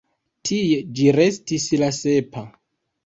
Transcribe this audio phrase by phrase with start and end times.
[0.49, 2.47] Tie ĝi restis la sepa.